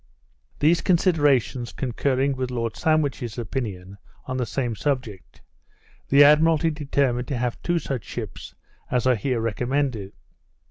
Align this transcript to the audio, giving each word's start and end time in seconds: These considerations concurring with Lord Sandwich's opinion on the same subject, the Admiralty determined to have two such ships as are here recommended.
These 0.57 0.81
considerations 0.81 1.71
concurring 1.71 2.35
with 2.35 2.49
Lord 2.49 2.75
Sandwich's 2.75 3.37
opinion 3.37 3.99
on 4.25 4.37
the 4.37 4.47
same 4.47 4.75
subject, 4.75 5.43
the 6.09 6.23
Admiralty 6.23 6.71
determined 6.71 7.27
to 7.27 7.37
have 7.37 7.61
two 7.61 7.77
such 7.77 8.03
ships 8.03 8.55
as 8.89 9.05
are 9.05 9.13
here 9.13 9.39
recommended. 9.39 10.13